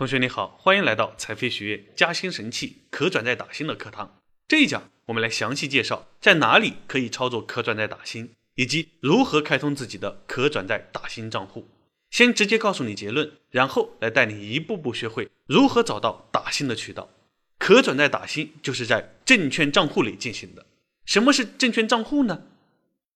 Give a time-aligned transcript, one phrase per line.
[0.00, 4.18] 同学你好，欢迎来到财飞学院加薪神器可转债打新的课堂。
[4.48, 11.68] 这一讲我们来详细介绍在哪里可以操作可转债打新，以及如何开通自己的可转债打新账户。
[12.08, 17.10] 先直接告诉你结论，然后来带你一步步学会如何找到打新的渠道。
[17.58, 20.64] 可转债打新就是在证券账户里进行的。
[21.04, 22.44] 什么是证券账户呢？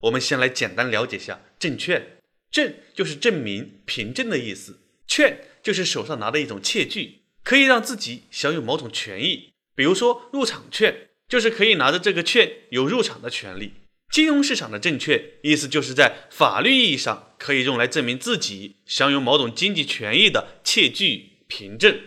[0.00, 2.18] 我们先来简单了解下证券。
[2.50, 9.52] 证就是证明、凭证的意思，券就是手上拿的一种窃据，可以让自己享有某种权益。
[9.74, 13.72] 比如说入场券，就是可以拿着这个券有入场的权利。
[14.10, 21.98] 金融市场的证券，意思就是在法律意义上可以用来证明自己享有某种经济权益的窃据、凭证。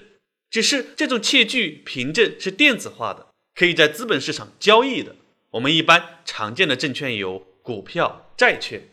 [0.52, 5.16] 只是这种窃据、凭证是电子化的，可以在资本市场交易的。
[5.52, 8.90] 我们一般常见的证券有股票、债券。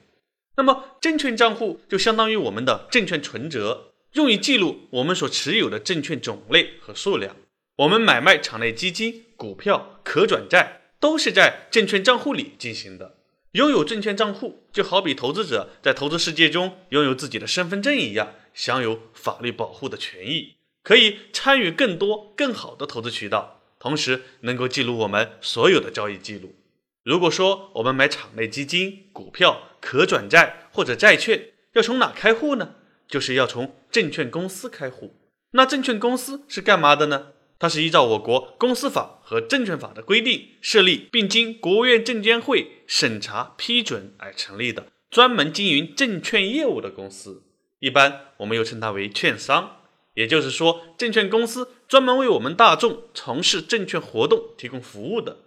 [0.56, 7.34] 那么，证券账户就相当于我们的证券存折，用于记录我们所持有的证券种类和数量。
[7.76, 13.16] 我们买卖场内基金、股票、可转债，都是在证券账户里进行的。
[13.52, 26.54] 拥有证券账户，就好比投资者在投资世界中拥有自己的身份证一样，享有法律保护的权益，可以参与更多、更好的投资渠道，同时能够记录我们所有的交易记录。
[27.02, 32.74] 如果说我们买场内基金、股票，可转债或者债券要从哪开户呢？
[33.08, 35.14] 就是要从证券公司开户。
[35.52, 37.28] 那证券公司是干嘛的呢？
[37.58, 47.44] 它是依照我国公司法和证券法的规定设立，并经国务院证监会审查批准而成立的，专门经营证券业务的公司。
[47.78, 49.76] 一般我们又称它为券商。
[50.14, 55.38] 也就是说，证券公司专门为我们大众从事证券活动提供服务的。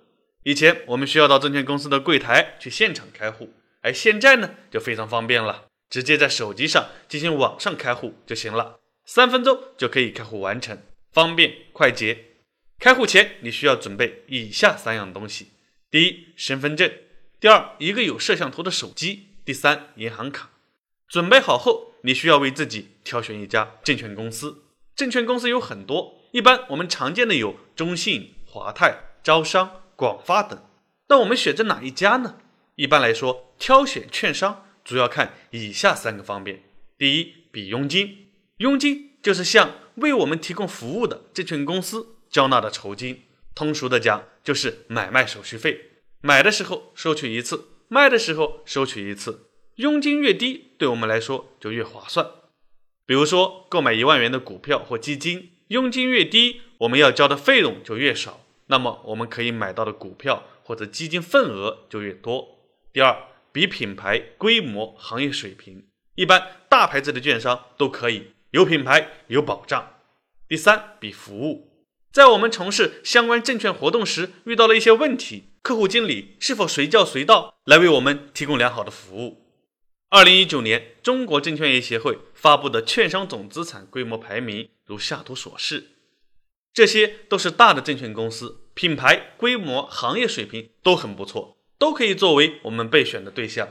[0.43, 3.49] 以前我们需要到证券公司的柜台去现场开户。
[3.81, 10.77] 而现在呢，就非常方便了，直接在手机上进行网上开户就行了，三分钟就可以开户完成，
[11.11, 12.25] 方便快捷。
[12.77, 15.51] 开户前你需要准备以下三样东西：
[15.89, 16.89] 第一，身份证；
[17.39, 20.49] 第二，一个有摄像头的手机；第三，银行卡。
[21.07, 24.63] 准备好后，你需要为自己挑选一家证券公司。
[24.95, 30.61] 证券公司有很多，一般我们常见的有中信、华泰、招商、广发等。
[31.07, 32.37] 那我们选择哪一家呢？
[32.75, 36.63] 一般来说，挑选券商主要看以下三个方面：
[36.97, 43.23] 第一，比佣金，佣金就是向为我们提供服务的证券公司交纳的酬金，
[43.55, 45.81] 通俗的讲就是买卖手续费。
[46.21, 52.27] 买的时候收取一次，卖的时候收取一次，佣金越低，对我们来说就越划算。
[53.07, 62.59] 比如说，购买一万元的股票或基金，佣金越低，我们要交的费用就越少，那么我们可以买到的股票或者基金份额就越多。
[62.91, 63.15] 第二，
[63.55, 69.93] 比品牌规模、行业水平，一般大牌子的券商都可以有品牌、有保障。
[70.49, 79.45] 第三，比服务，在我们从事相关证券活动时遇到了一些问题，客户经理是否随叫随到来为我们提供良好的服务？
[80.09, 85.91] 二零一九年，中国证券业协会发布的券商总资产规模排名如下图所示，
[86.73, 91.53] 这些都是大的证券公司，品牌、规模、行业水平都很不错。
[91.85, 93.69] 都可以作为我们备选的对象，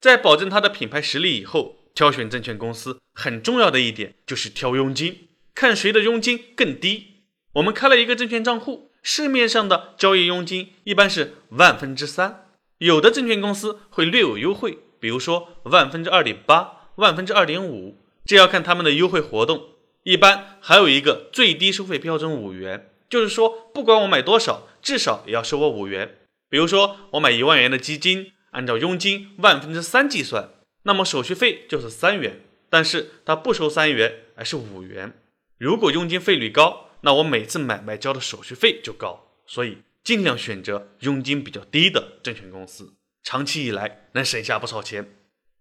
[0.00, 7.24] 在保证它的品牌实力以后，挑选证券公司很重要的一点就是挑佣金，看谁的佣金更低。
[7.52, 12.46] 我们开了一个证券账户，市面上的交易佣金一般是万分之三，
[12.78, 19.72] 有的证券公司会略有优惠，比如说万分之二点八、万分之二点五，这要看他们的优惠活动。
[20.04, 26.16] 一般还有一个最低收费标准五元，就是说不管我买多少，至少也要收我五元。
[26.52, 30.50] 比如说，我买一万元的基金，按照佣金万分之三计算，
[30.82, 35.14] 那么手续费就是三元，但是它不收三元，而是五元。
[35.56, 42.92] 如果佣金费率高，那我每次买卖交的手续费就高，所以尽量选择佣金比较低的证券公司，
[43.22, 45.08] 长期以来能省下不少钱。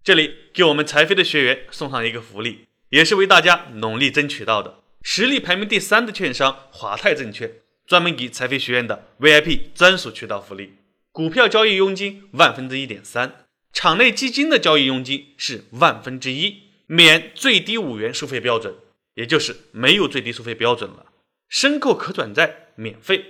[0.04, 7.50] 这里给我们财飞的学员送上一个福利，也是为大家努力争取到的，实力排名第三的券商华泰证券，
[7.88, 10.74] 专门给财飞学院的 VIP 专属渠道福利。
[11.12, 18.74] 股票交易佣金万分之一点三，场内基金的交易佣金是万分之一，免最低五元收费标准，
[19.16, 21.08] 也就是没有最低收费标准了。
[21.50, 23.26] 申购可转债免费，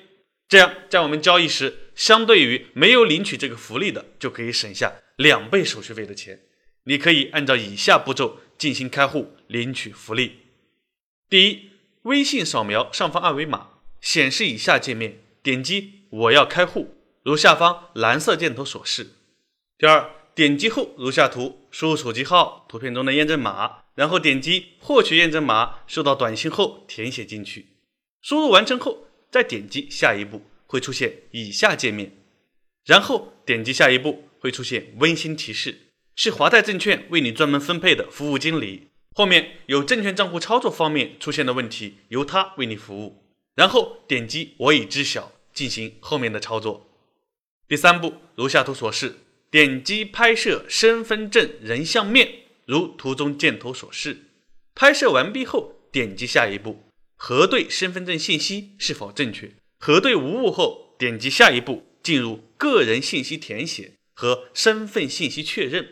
[0.47, 6.41] 这样在我们交易时，相对于没有领取这个福利的，就可以省下两倍手续费的钱。
[6.83, 10.37] 你可以按照以下步骤进行开户领取福利：
[11.27, 11.71] 第一，
[12.03, 13.69] 微信扫描上方二维码，
[13.99, 17.00] 显示以下界面，点击我要开户。
[17.23, 19.11] 如下方蓝色箭头所示。
[19.77, 27.67] 第二，点击后如下图输入手机号、图片中的验证码，然后点击获取验证码，收到短信后填写进去。
[28.21, 32.11] 输入完成后，再点击下一步，会出现以下界面。
[32.85, 35.77] 然后点击下一步，会出现温馨提示，
[36.15, 38.87] 是华泰证券为你专门分配的服务经理。
[39.13, 43.23] 后面有证券账户操作方面出现的问题，由他为你服务。
[43.55, 46.87] 然后点击我已知晓，进行后面的操作。
[47.71, 49.15] 第三步，如下图所示，
[49.49, 52.29] 点击拍摄身份证人像面，
[52.65, 54.25] 如图中箭头所示。
[54.75, 56.83] 拍摄完毕后，点击下一步，
[57.15, 59.53] 核对身份证信息是否正确。
[59.79, 65.87] 核对无误后，点击下一步，进入个人信息填写和身份信息确认。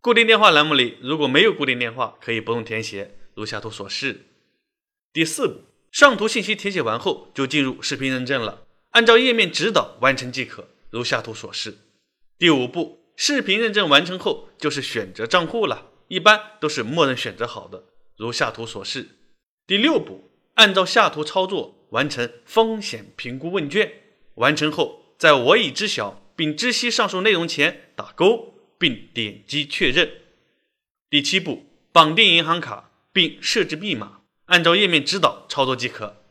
[0.00, 4.22] 固定电话栏目里如果没有固定电话，可以不用填写，如下图所示。
[5.12, 5.60] 第四步，
[5.92, 11.76] 上图信息填写完后，就进入视频认证了，按照页面指导完成即可，如下图所示。
[12.38, 17.82] 第五步，视频认证完成后，就是选择账户了，一般都是默认选择好的，
[18.16, 19.08] 如下图所示。
[19.66, 23.92] 第六步，按照下图操作完成风险评估问卷，
[24.36, 28.54] 完成后，在我已知晓并知悉上述内容前打勾。
[28.76, 30.10] 并点击确认。
[31.08, 36.22] 第七步，绑定银行卡并设置密码，按照页面指导操作即可。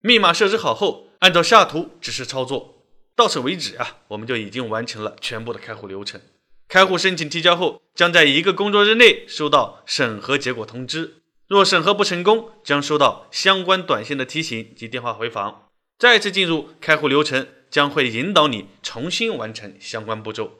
[0.00, 2.75] 密码设置好后，按照下图指示操作。
[3.16, 6.20] 到此为止啊，我们就已经完成了全部的开户流程。
[6.68, 11.22] 开户申请提交后，将在一个工作日内收到审核结果通知。
[11.46, 15.68] 若审核不成功，将收到相关短信的提醒及电话回访。
[15.98, 20.58] 再次进入开户流程，将会引导你重新完成相关步骤。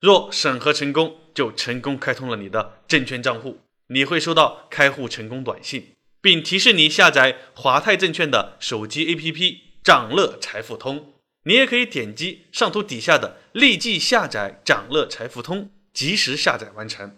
[0.00, 3.58] 若审核成功，就成功开通了你的证券账户，
[3.88, 11.14] 你会收到开户成功短信，并提示你下载华泰证券的手机 APP“ 掌乐财富通”。
[11.48, 17.16] 你也可以点击上图底下的“立即下载掌乐财富通”，及时下载完成。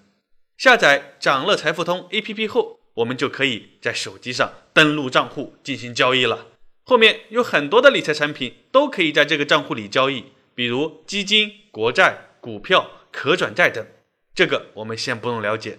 [0.57, 6.47] 下载掌乐财富通 APP 后，我们就可以在手机上登录账户进行交易了。
[6.85, 12.27] 后面有很多的理财产品都可以在这个账户里交易，比如基金、国债。
[12.41, 13.87] 股票、可转债等，
[14.35, 15.79] 这个我们先不用了解。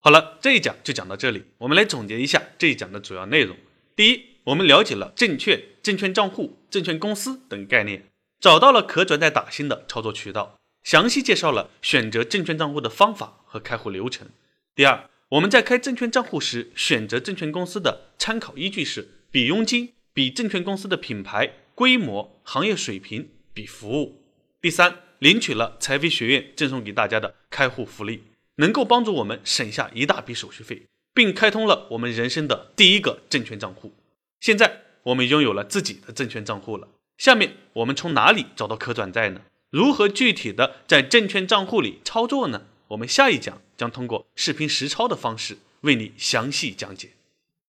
[0.00, 1.42] 好了，这一讲就讲到这里。
[1.56, 3.56] 我们来总结一下这一讲的主要内容。
[3.96, 8.04] 第一，我们了解了证券、证券账户、证券公司等概念，
[8.40, 14.28] 找到了可转债打新的操作渠道，详细介绍了选择证券账户的方法和开户流程。
[14.74, 24.22] 第二，我们在开证券账户时，选择证券公司的参考依据是比佣金、比证券公司的品牌、规模、行业水平、比服务。
[24.60, 25.02] 第三。
[25.20, 28.22] 领取了财飞学院赠送给大家的开户福利，
[28.54, 33.92] 能够帮助我们省下一大笔手续费，并开通了我们人生的第一个证券账户。
[34.40, 36.88] 现在我们拥有了自己的证券账户了。
[37.18, 39.42] 下面我们从哪里找到可转债呢？
[39.70, 42.62] 如何具体的在证券账户里操作呢？
[42.88, 47.10] 我们下一讲将通过视频实操的方式为你详细讲解。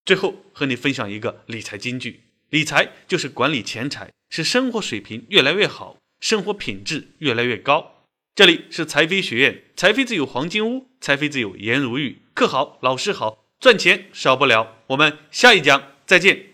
[0.04, 5.96] 最后和你分享一个理财金句：理财就是管理钱财，使生活水平越来越好。
[6.18, 8.06] 生活品质越来越高。
[8.34, 12.22] 这里是财飞学院，财飞自有黄金屋，财飞自有颜如玉。
[12.32, 14.78] 课好，老师好，赚钱少不了。
[14.88, 16.51] 我们下一讲再见。